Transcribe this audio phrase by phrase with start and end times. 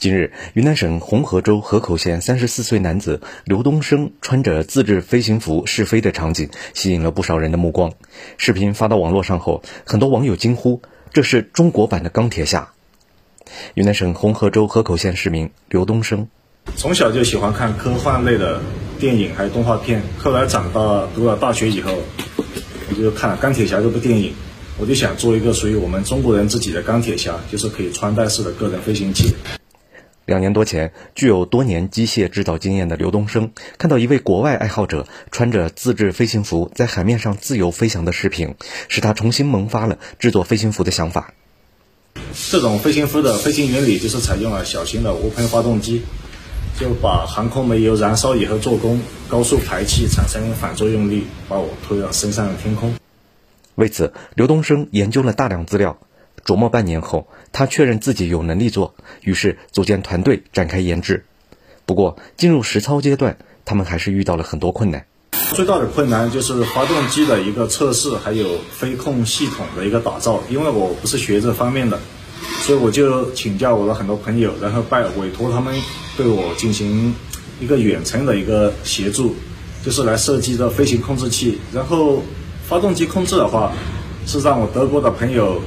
[0.00, 7.92] 近日，云南省红河州河口县三十四岁男子刘东升穿着自制飞行服试飞的场景，吸引了不少人的目光。
[8.38, 10.80] 视频发到网络上后，很多网友惊呼
[11.12, 12.70] ：“这是中国版的钢铁侠！”
[13.74, 16.28] 云南省红河州河口县市民刘东升，
[16.76, 18.62] 从小就喜欢看科幻类的
[18.98, 21.92] 电影还有动画片，后来长大读了大学以后，
[22.88, 24.32] 我就看了《钢铁侠》这部电影，
[24.78, 29.34] 我就想做一个属于我们中国人自己的钢铁侠，就是可以穿戴式的个人飞行器。
[30.30, 38.54] 两年多前，具有多年机械制造经验的刘东升看到一位国外爱好者穿着自制飞行服在海面上自由飞翔的视频，
[38.88, 41.34] 使他重新萌发了制作飞行服的想法。
[42.48, 46.02] 这种飞行服的飞行原理就是采用了小型的涡喷发动机，
[46.78, 52.94] 就把航空煤油燃烧以后做功，高速排气产生反作用力，把我推到升上的天空。
[53.74, 55.98] 为此，刘东升研究了大量资料。
[56.44, 61.24] 琢磨半年后，他确认自己有能力做，于是组建团队展开研制。
[61.86, 65.04] 不过，进入实操阶段，他们还是遇到了很多困难。
[65.52, 70.40] 最大的困难就是发动机的一个测试，还有飞控系统的一个打造。
[70.48, 71.98] 因为我不是学这方面的，
[72.62, 75.74] 所以我就请教我的很多朋友，然后拜委托他们
[76.16, 77.12] 对我进行
[77.60, 79.34] 一个远程的一个协助，
[79.84, 81.58] 就是来设计这飞行控制器。
[81.72, 82.22] 然后，
[82.68, 83.72] 发动机控制的话，
[84.26, 85.60] 是让我德国的朋友。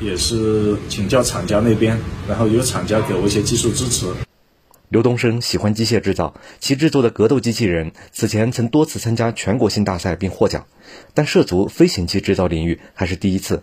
[0.00, 1.98] 也是请教厂家那边，
[2.28, 4.06] 然后由厂家给我一些技术支持。
[4.88, 10.66] 刘东升喜欢机械制造，其制作的格斗机器人此前曾多次参加全国性大赛并获奖，
[11.14, 13.62] 但涉足飞行器制造领域还是第一次。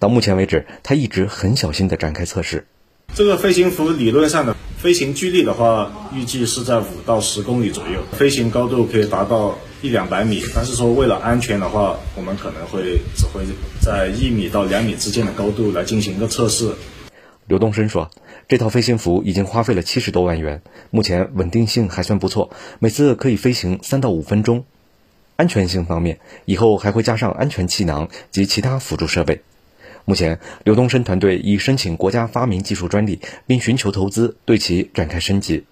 [0.00, 2.66] 到目前为止，他一直很小心地展开测试。
[3.14, 10.42] 这个飞行服理论上的飞行距离的话，预计是在五到十公里左右，飞行高度可以达到一两百米。
[10.54, 13.44] 但是说为了安全的话，我们可能会只会
[13.82, 16.72] 在一米到两米之间的高度来进行一个测试。
[17.46, 18.10] 刘东升说，
[18.48, 24.64] 这套飞行服已经花费了七十多万元，目前稳定性还算不错，每次可以飞行三到五分钟。
[25.36, 29.42] 安全性方面，以后还会加上安全气囊及其他辅助设备。
[30.06, 35.64] 目前，刘东升团队已申请国家发明技术专利，并寻求投资，对其展开升级。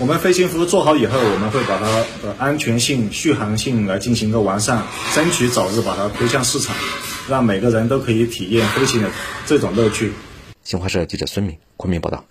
[0.00, 1.86] 我们飞行服做好以后，我们会把它
[2.22, 4.80] 的安全性、续航性来进行一个完善，
[5.12, 6.72] 争取早日把它推向市场，
[7.28, 9.10] 让每个人都可以体验飞行的
[9.44, 10.12] 这种乐趣。
[10.62, 12.24] 新华社记者孙敏昆明报道。